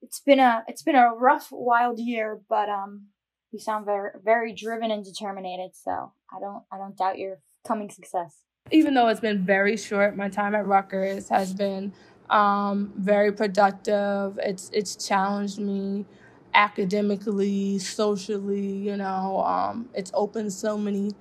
it's 0.05 0.19
been 0.19 0.39
a 0.39 0.63
it's 0.67 0.83
been 0.83 0.95
a 0.95 1.09
rough, 1.13 1.49
wild 1.51 1.99
year, 1.99 2.39
but 2.47 2.69
um, 2.69 3.07
you 3.51 3.59
sound 3.59 3.85
very 3.85 4.11
very 4.23 4.53
driven 4.53 4.91
and 4.91 5.03
determined. 5.03 5.71
So 5.73 6.13
I 6.31 6.39
don't 6.39 6.63
I 6.71 6.77
don't 6.77 6.95
doubt 6.95 7.17
your 7.17 7.39
coming 7.65 7.89
success. 7.89 8.41
Even 8.71 8.93
though 8.93 9.07
it's 9.09 9.19
been 9.19 9.45
very 9.45 9.77
short, 9.77 10.15
my 10.15 10.29
time 10.29 10.55
at 10.55 10.65
Rutgers 10.65 11.29
has 11.29 11.53
been 11.53 11.93
um, 12.29 12.93
very 12.97 13.31
productive. 13.31 14.39
It's 14.41 14.69
it's 14.73 14.95
challenged 14.95 15.59
me 15.59 16.05
academically, 16.53 17.77
socially. 17.79 18.77
You 18.77 18.97
know, 18.97 19.43
um, 19.45 19.89
it's 19.93 20.11
opened 20.13 20.51
so 20.53 20.77
many 20.77 21.11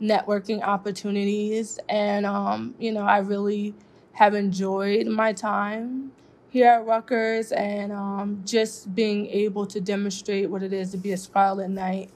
networking 0.00 0.62
opportunities, 0.62 1.78
and 1.88 2.24
um, 2.24 2.74
you 2.78 2.92
know, 2.92 3.02
I 3.02 3.18
really 3.18 3.74
have 4.12 4.34
enjoyed 4.34 5.06
my 5.06 5.32
time 5.32 6.12
here 6.50 6.68
at 6.68 6.86
Rutgers 6.86 7.50
and 7.50 7.90
um, 7.90 8.40
just 8.46 8.94
being 8.94 9.26
able 9.26 9.66
to 9.66 9.80
demonstrate 9.80 10.48
what 10.48 10.62
it 10.62 10.72
is 10.72 10.92
to 10.92 10.96
be 10.96 11.10
a 11.10 11.16
Scarlet 11.16 11.68
Knight 11.68 12.10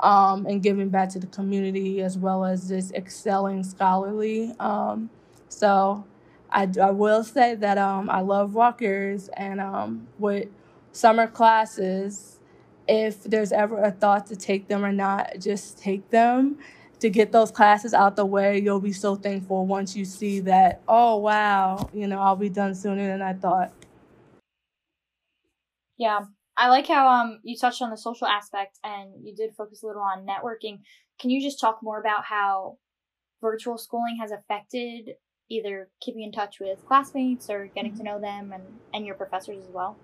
um, 0.00 0.46
and 0.46 0.62
giving 0.62 0.88
back 0.88 1.10
to 1.10 1.18
the 1.18 1.26
community 1.28 2.02
as 2.02 2.18
well 2.18 2.44
as 2.44 2.68
just 2.68 2.92
excelling 2.94 3.64
scholarly. 3.64 4.54
Um, 4.60 5.10
so 5.48 6.04
I, 6.50 6.68
I 6.82 6.90
will 6.90 7.24
say 7.24 7.54
that 7.56 7.78
um, 7.78 8.10
I 8.10 8.20
love 8.20 8.54
Rutgers 8.54 9.28
and 9.36 9.60
um, 9.60 10.08
with 10.18 10.48
summer 10.92 11.26
classes, 11.26 12.38
if 12.88 13.22
there's 13.24 13.52
ever 13.52 13.82
a 13.82 13.90
thought 13.92 14.26
to 14.28 14.36
take 14.36 14.68
them 14.68 14.84
or 14.84 14.92
not, 14.92 15.38
just 15.40 15.78
take 15.78 16.10
them 16.10 16.58
to 17.00 17.10
get 17.10 17.32
those 17.32 17.50
classes 17.50 17.94
out 17.94 18.16
the 18.16 18.26
way. 18.26 18.60
You'll 18.60 18.80
be 18.80 18.92
so 18.92 19.16
thankful 19.16 19.66
once 19.66 19.96
you 19.96 20.04
see 20.04 20.40
that, 20.40 20.82
oh, 20.88 21.16
wow, 21.16 21.90
you 21.94 22.06
know, 22.06 22.20
I'll 22.20 22.36
be 22.36 22.48
done 22.50 22.74
sooner 22.74 23.06
than 23.06 23.22
I 23.22 23.34
thought. 23.34 23.72
Yeah. 25.98 26.26
I 26.56 26.68
like 26.68 26.86
how 26.86 27.08
um 27.08 27.40
you 27.42 27.56
touched 27.56 27.82
on 27.82 27.90
the 27.90 27.96
social 27.96 28.26
aspect 28.26 28.78
and 28.84 29.10
you 29.24 29.34
did 29.34 29.54
focus 29.56 29.82
a 29.82 29.86
little 29.86 30.02
on 30.02 30.26
networking. 30.26 30.80
Can 31.18 31.30
you 31.30 31.42
just 31.42 31.60
talk 31.60 31.80
more 31.82 32.00
about 32.00 32.24
how 32.24 32.78
virtual 33.40 33.78
schooling 33.78 34.18
has 34.20 34.30
affected 34.30 35.16
either 35.50 35.88
keeping 36.00 36.22
in 36.22 36.32
touch 36.32 36.58
with 36.60 36.84
classmates 36.86 37.50
or 37.50 37.66
getting 37.66 37.92
to 37.92 37.98
mm-hmm. 37.98 38.06
know 38.06 38.20
them 38.20 38.52
and, 38.52 38.62
and 38.92 39.04
your 39.04 39.14
professors 39.14 39.58
as 39.62 39.70
well? 39.72 39.96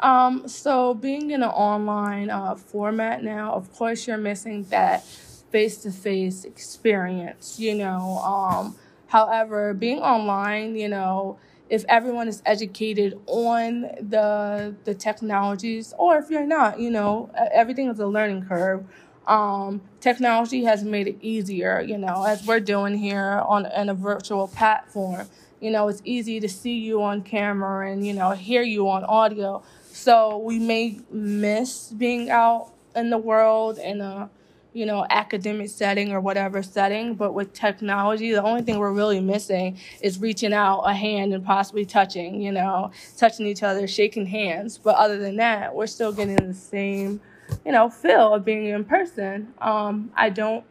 Um, 0.00 0.46
so 0.46 0.94
being 0.94 1.30
in 1.30 1.42
an 1.42 1.48
online 1.48 2.30
uh, 2.30 2.54
format 2.54 3.24
now, 3.24 3.52
of 3.52 3.72
course, 3.72 4.06
you're 4.06 4.18
missing 4.18 4.64
that 4.64 5.04
face-to-face 5.04 6.44
experience. 6.44 7.58
You 7.58 7.74
know, 7.76 8.18
um, 8.18 8.76
however, 9.06 9.72
being 9.72 10.00
online, 10.00 10.76
you 10.76 10.88
know, 10.88 11.38
if 11.70 11.84
everyone 11.88 12.28
is 12.28 12.42
educated 12.44 13.18
on 13.26 13.82
the 14.00 14.74
the 14.84 14.94
technologies 14.94 15.94
or 15.98 16.18
if 16.18 16.28
you're 16.28 16.46
not 16.46 16.78
you 16.78 16.90
know 16.90 17.30
everything 17.52 17.88
is 17.88 17.98
a 17.98 18.06
learning 18.06 18.44
curve. 18.44 18.84
Um, 19.26 19.82
technology 20.00 20.64
has 20.64 20.82
made 20.82 21.06
it 21.06 21.16
easier 21.20 21.80
you 21.80 21.98
know 21.98 22.24
as 22.24 22.44
we're 22.46 22.58
doing 22.58 22.98
here 22.98 23.42
on, 23.46 23.66
on 23.66 23.88
a 23.88 23.94
virtual 23.94 24.48
platform 24.48 25.28
you 25.60 25.70
know 25.70 25.88
it's 25.88 26.02
easy 26.04 26.40
to 26.40 26.48
see 26.48 26.78
you 26.78 27.02
on 27.02 27.22
camera 27.22 27.90
and 27.90 28.04
you 28.06 28.14
know 28.14 28.32
hear 28.32 28.62
you 28.62 28.88
on 28.88 29.04
audio. 29.04 29.62
So 29.92 30.38
we 30.38 30.58
may 30.58 31.00
miss 31.10 31.90
being 31.90 32.30
out 32.30 32.72
in 32.96 33.10
the 33.10 33.18
world 33.18 33.78
and 33.78 34.00
a 34.02 34.30
you 34.72 34.86
know, 34.86 35.04
academic 35.10 35.68
setting 35.68 36.12
or 36.12 36.20
whatever 36.20 36.62
setting. 36.62 37.14
But 37.14 37.32
with 37.34 37.52
technology, 37.52 38.32
the 38.32 38.42
only 38.42 38.62
thing 38.62 38.78
we're 38.78 38.92
really 38.92 39.20
missing 39.20 39.78
is 40.00 40.18
reaching 40.20 40.52
out 40.52 40.82
a 40.82 40.94
hand 40.94 41.34
and 41.34 41.44
possibly 41.44 41.84
touching, 41.84 42.40
you 42.40 42.52
know, 42.52 42.90
touching 43.16 43.46
each 43.46 43.62
other, 43.62 43.86
shaking 43.86 44.26
hands. 44.26 44.78
But 44.78 44.96
other 44.96 45.18
than 45.18 45.36
that, 45.36 45.74
we're 45.74 45.86
still 45.86 46.12
getting 46.12 46.36
the 46.36 46.54
same, 46.54 47.20
you 47.64 47.72
know, 47.72 47.90
feel 47.90 48.34
of 48.34 48.44
being 48.44 48.66
in 48.66 48.84
person. 48.84 49.52
Um, 49.60 50.10
I 50.14 50.30
don't 50.30 50.64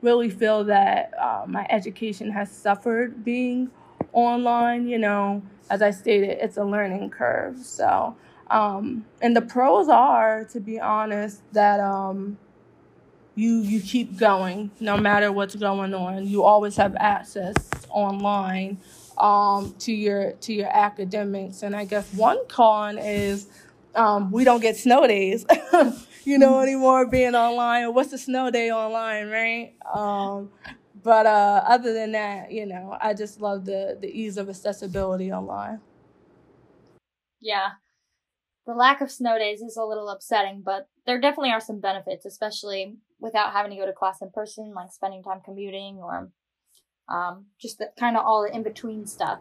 really 0.00 0.30
feel 0.30 0.64
that 0.64 1.12
uh, 1.20 1.44
my 1.46 1.66
education 1.70 2.30
has 2.30 2.50
suffered 2.50 3.24
being 3.24 3.70
online. 4.12 4.88
You 4.88 4.98
know, 4.98 5.42
as 5.70 5.82
I 5.82 5.90
stated, 5.90 6.38
it's 6.40 6.56
a 6.56 6.64
learning 6.64 7.10
curve. 7.10 7.58
So, 7.58 8.16
um, 8.50 9.04
and 9.20 9.36
the 9.36 9.42
pros 9.42 9.88
are, 9.88 10.44
to 10.52 10.60
be 10.60 10.80
honest, 10.80 11.42
that 11.52 11.80
um, 11.80 12.36
you 13.34 13.60
you 13.60 13.80
keep 13.80 14.18
going 14.18 14.70
no 14.80 14.96
matter 14.96 15.32
what's 15.32 15.54
going 15.54 15.94
on. 15.94 16.26
You 16.26 16.44
always 16.44 16.76
have 16.76 16.94
access 16.96 17.54
online 17.88 18.78
um, 19.18 19.74
to 19.80 19.92
your 19.92 20.32
to 20.32 20.52
your 20.52 20.68
academics. 20.68 21.62
And 21.62 21.74
I 21.74 21.84
guess 21.84 22.12
one 22.12 22.38
con 22.48 22.98
is 22.98 23.46
um, 23.94 24.30
we 24.30 24.44
don't 24.44 24.60
get 24.60 24.76
snow 24.76 25.06
days, 25.06 25.46
you 26.24 26.38
know, 26.38 26.60
anymore 26.60 27.06
being 27.06 27.34
online. 27.34 27.94
What's 27.94 28.12
a 28.12 28.18
snow 28.18 28.50
day 28.50 28.70
online, 28.70 29.28
right? 29.28 29.74
Um, 29.92 30.50
but 31.02 31.26
uh, 31.26 31.62
other 31.66 31.92
than 31.92 32.12
that, 32.12 32.52
you 32.52 32.66
know, 32.66 32.96
I 33.00 33.14
just 33.14 33.40
love 33.40 33.64
the 33.64 33.96
the 34.00 34.08
ease 34.08 34.36
of 34.36 34.48
accessibility 34.48 35.32
online. 35.32 35.80
Yeah, 37.40 37.70
the 38.66 38.74
lack 38.74 39.00
of 39.00 39.10
snow 39.10 39.38
days 39.38 39.60
is 39.60 39.76
a 39.76 39.84
little 39.84 40.08
upsetting, 40.08 40.62
but 40.64 40.88
there 41.06 41.20
definitely 41.20 41.50
are 41.50 41.60
some 41.60 41.80
benefits, 41.80 42.24
especially 42.24 42.96
without 43.22 43.52
having 43.52 43.70
to 43.70 43.76
go 43.78 43.86
to 43.86 43.92
class 43.92 44.20
in 44.20 44.30
person, 44.30 44.74
like 44.74 44.92
spending 44.92 45.22
time 45.22 45.40
commuting 45.42 45.98
or 46.02 46.30
um, 47.08 47.46
just 47.58 47.78
the 47.78 47.90
kind 47.98 48.16
of 48.16 48.24
all 48.26 48.42
the 48.42 48.54
in 48.54 48.62
between 48.62 49.06
stuff. 49.06 49.38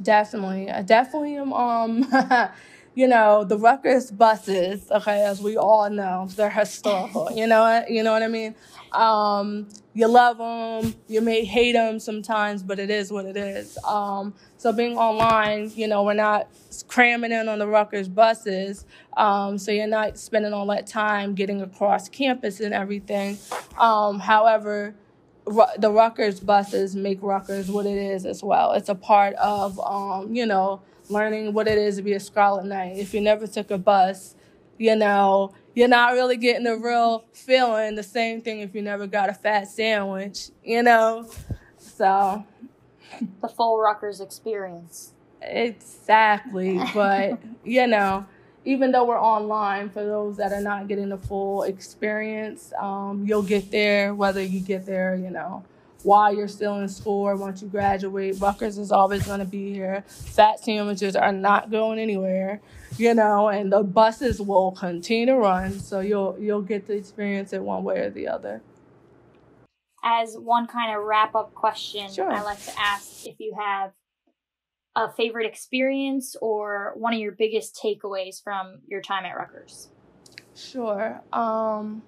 Definitely, 0.00 0.70
I 0.70 0.82
definitely 0.82 1.36
am. 1.36 1.52
Um, 1.52 2.02
you 2.98 3.06
know, 3.06 3.44
the 3.44 3.56
Rutgers 3.56 4.10
buses. 4.10 4.90
Okay, 4.90 5.22
as 5.22 5.40
we 5.40 5.56
all 5.56 5.88
know, 5.88 6.26
they're 6.34 6.50
historical. 6.50 7.30
you 7.32 7.46
know, 7.46 7.84
you 7.88 8.02
know 8.02 8.10
what 8.10 8.24
I 8.24 8.26
mean. 8.26 8.56
Um, 8.90 9.68
you 9.94 10.08
love 10.08 10.38
them, 10.38 10.96
you 11.06 11.20
may 11.20 11.44
hate 11.44 11.74
them 11.74 12.00
sometimes, 12.00 12.64
but 12.64 12.80
it 12.80 12.90
is 12.90 13.12
what 13.12 13.24
it 13.24 13.36
is. 13.36 13.78
Um, 13.84 14.34
so 14.56 14.72
being 14.72 14.98
online, 14.98 15.70
you 15.76 15.86
know, 15.86 16.02
we're 16.02 16.14
not 16.14 16.48
cramming 16.88 17.30
in 17.30 17.48
on 17.48 17.60
the 17.60 17.68
Rutgers 17.68 18.08
buses, 18.08 18.84
um, 19.16 19.58
so 19.58 19.70
you're 19.70 19.86
not 19.86 20.18
spending 20.18 20.52
all 20.52 20.66
that 20.66 20.88
time 20.88 21.36
getting 21.36 21.62
across 21.62 22.08
campus 22.08 22.58
and 22.58 22.74
everything. 22.74 23.38
Um, 23.78 24.18
however, 24.18 24.96
the 25.78 25.92
Rutgers 25.92 26.40
buses 26.40 26.96
make 26.96 27.22
Rutgers 27.22 27.70
what 27.70 27.86
it 27.86 27.96
is 27.96 28.26
as 28.26 28.42
well. 28.42 28.72
It's 28.72 28.88
a 28.88 28.96
part 28.96 29.34
of, 29.36 29.78
um, 29.78 30.34
you 30.34 30.46
know, 30.46 30.82
learning 31.08 31.52
what 31.52 31.68
it 31.68 31.78
is 31.78 31.96
to 31.96 32.02
be 32.02 32.14
a 32.14 32.20
Scarlet 32.20 32.64
Knight. 32.66 32.96
If 32.98 33.14
you 33.14 33.20
never 33.20 33.46
took 33.46 33.70
a 33.70 33.78
bus, 33.78 34.34
you 34.78 34.96
know, 34.96 35.52
you're 35.74 35.88
not 35.88 36.12
really 36.14 36.36
getting 36.36 36.64
the 36.64 36.76
real 36.76 37.24
feeling. 37.32 37.94
The 37.94 38.02
same 38.02 38.40
thing 38.42 38.60
if 38.60 38.74
you 38.74 38.82
never 38.82 39.06
got 39.06 39.30
a 39.30 39.34
fat 39.34 39.68
sandwich, 39.68 40.50
you 40.64 40.82
know? 40.82 41.28
So. 41.78 42.44
the 43.40 43.48
full 43.48 43.78
Rutgers 43.78 44.20
experience. 44.20 45.12
Exactly. 45.42 46.80
But, 46.94 47.38
you 47.64 47.86
know, 47.86 48.26
even 48.64 48.92
though 48.92 49.04
we're 49.04 49.20
online, 49.20 49.90
for 49.90 50.04
those 50.04 50.36
that 50.38 50.52
are 50.52 50.60
not 50.60 50.88
getting 50.88 51.08
the 51.08 51.18
full 51.18 51.62
experience, 51.62 52.72
um, 52.80 53.24
you'll 53.26 53.42
get 53.42 53.70
there 53.70 54.14
whether 54.14 54.42
you 54.42 54.60
get 54.60 54.86
there, 54.86 55.14
you 55.14 55.30
know, 55.30 55.64
while 56.02 56.34
you're 56.34 56.48
still 56.48 56.78
in 56.78 56.88
school 56.88 57.26
or 57.26 57.36
once 57.36 57.62
you 57.62 57.68
graduate. 57.68 58.36
Rutgers 58.40 58.78
is 58.78 58.92
always 58.92 59.26
going 59.26 59.40
to 59.40 59.44
be 59.44 59.72
here. 59.72 60.04
Fat 60.06 60.60
sandwiches 60.60 61.16
are 61.16 61.32
not 61.32 61.70
going 61.70 61.98
anywhere, 61.98 62.60
you 62.96 63.14
know, 63.14 63.48
and 63.48 63.72
the 63.72 63.82
buses 63.82 64.40
will 64.40 64.72
continue 64.72 65.26
to 65.26 65.36
run. 65.36 65.78
So 65.80 66.00
you'll 66.00 66.36
you'll 66.38 66.62
get 66.62 66.86
to 66.86 66.92
experience 66.92 67.52
it 67.52 67.62
one 67.62 67.84
way 67.84 68.00
or 68.00 68.10
the 68.10 68.28
other. 68.28 68.62
As 70.02 70.36
one 70.38 70.66
kind 70.68 70.96
of 70.96 71.02
wrap 71.04 71.34
up 71.34 71.54
question, 71.54 72.10
Sure. 72.10 72.30
I 72.30 72.42
like 72.42 72.62
to 72.64 72.72
ask 72.78 73.26
if 73.26 73.34
you 73.40 73.56
have 73.58 73.92
a 74.94 75.12
favorite 75.12 75.46
experience 75.46 76.34
or 76.40 76.92
one 76.96 77.12
of 77.12 77.20
your 77.20 77.32
biggest 77.32 77.78
takeaways 77.82 78.42
from 78.42 78.80
your 78.86 79.00
time 79.00 79.24
at 79.24 79.36
Rutgers. 79.36 79.90
Sure. 80.54 81.20
Um, 81.32 82.02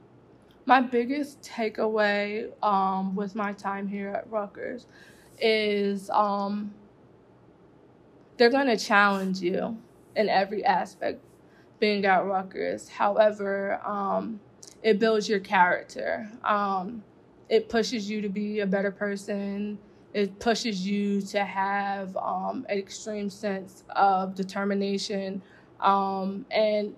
my 0.71 0.81
biggest 0.81 1.43
takeaway 1.43 2.49
um, 2.62 3.17
with 3.17 3.35
my 3.35 3.53
time 3.53 3.89
here 3.89 4.11
at 4.11 4.31
Rutgers 4.31 4.87
is 5.41 6.09
um, 6.11 6.73
they're 8.37 8.53
going 8.53 8.69
to 8.69 8.77
challenge 8.77 9.41
you 9.41 9.77
in 10.15 10.29
every 10.29 10.65
aspect 10.65 11.25
being 11.81 12.07
at 12.07 12.25
Rutgers. 12.25 12.89
However, 12.89 13.81
um, 13.85 14.39
it 14.85 15.00
builds 15.00 15.29
your 15.29 15.41
character. 15.41 16.31
Um, 16.45 17.03
it 17.49 17.69
pushes 17.69 18.09
you 18.09 18.21
to 18.21 18.29
be 18.29 18.61
a 18.61 18.67
better 18.67 18.93
person. 18.93 19.77
It 20.15 20.39
pushes 20.39 20.87
you 20.87 21.21
to 21.23 21.45
have 21.45 22.17
um, 22.17 22.65
an 22.69 22.79
extreme 22.79 23.29
sense 23.29 23.83
of 23.97 24.37
determination. 24.37 25.43
Um, 25.81 26.47
and 26.53 26.95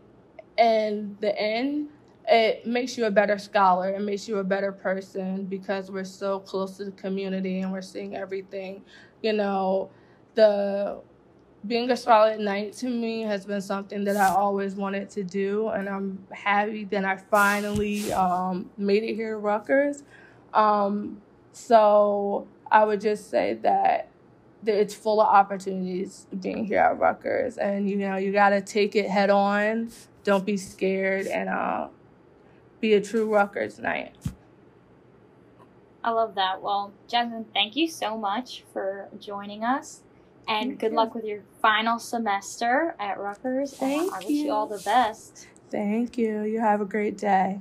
in 0.59 1.17
the 1.21 1.35
end, 1.41 1.89
it 2.29 2.67
makes 2.67 2.97
you 2.97 3.07
a 3.07 3.11
better 3.11 3.39
scholar. 3.39 3.91
It 3.91 4.01
makes 4.01 4.29
you 4.29 4.39
a 4.39 4.45
better 4.45 4.73
person 4.73 5.45
because 5.45 5.91
we're 5.91 6.05
so 6.05 6.41
close 6.41 6.77
to 6.77 6.85
the 6.85 6.93
community 6.93 7.61
and 7.61 7.73
we're 7.73 7.83
seeing 7.83 8.17
everything. 8.17 8.83
You 9.23 9.33
know, 9.33 9.91
the 10.35 11.01
being 11.67 11.91
a 11.91 11.97
Scarlet 11.97 12.41
Knight 12.41 12.73
to 12.75 12.89
me 12.89 13.23
has 13.23 13.47
been 13.47 13.61
something 13.61 14.05
that 14.05 14.17
I 14.17 14.29
always 14.29 14.75
wanted 14.75 15.11
to 15.11 15.23
do, 15.23 15.69
and 15.69 15.89
I'm 15.89 16.27
happy 16.33 16.85
that 16.87 17.05
I 17.05 17.17
finally 17.17 18.13
um, 18.13 18.71
made 18.77 19.05
it 19.05 19.15
here 19.15 19.33
to 19.33 19.37
Rutgers. 19.37 20.03
Um, 20.53 21.23
so 21.53 22.49
I 22.71 22.85
would 22.85 23.01
just 23.01 23.31
say 23.31 23.55
that 23.63 24.09
it's 24.67 24.95
full 24.95 25.21
of 25.21 25.29
opportunities 25.29 26.27
being 26.41 26.65
here 26.67 26.79
at 26.79 26.99
Rutgers, 26.99 27.59
and 27.59 27.89
you 27.89 27.97
know 27.97 28.17
you 28.17 28.33
got 28.33 28.51
to 28.51 28.61
take 28.61 28.97
it 28.97 29.09
head 29.09 29.31
on. 29.31 29.91
Don't 30.25 30.47
be 30.47 30.57
scared, 30.57 31.27
and 31.27 31.49
uh, 31.49 31.89
be 32.83 32.93
a 32.95 33.01
true 33.01 33.33
Rutgers 33.33 33.79
Knight. 33.79 34.15
I 36.05 36.11
love 36.11 36.35
that. 36.35 36.61
Well, 36.61 36.93
Jasmine, 37.09 37.47
thank 37.55 37.77
you 37.77 37.89
so 37.89 38.19
much 38.19 38.65
for 38.73 39.09
joining 39.19 39.63
us. 39.65 40.03
And 40.49 40.71
Thank 40.71 40.81
good 40.81 40.91
you. 40.91 40.97
luck 40.97 41.15
with 41.15 41.25
your 41.25 41.43
final 41.63 42.01
semester 42.01 42.97
at 42.99 43.19
Rutgers. 43.19 43.71
and 43.71 43.79
Thank 43.79 44.13
I 44.13 44.19
wish 44.19 44.29
you 44.29 44.47
you. 44.47 44.51
all 44.53 44.67
the 44.67 44.83
best. 44.85 45.47
Thank 45.71 46.19
you. 46.19 46.43
You 46.43 46.61
have 46.61 46.81
a 46.81 46.85
great 46.85 47.17
day. 47.17 47.61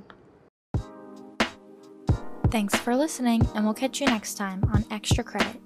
Thanks 2.50 2.76
for 2.76 2.96
listening, 2.96 3.46
and 3.54 3.64
we'll 3.64 3.72
catch 3.72 4.00
you 4.00 4.06
next 4.06 4.34
time 4.34 4.62
on 4.74 4.84
Extra 4.90 5.22
Credit. 5.24 5.58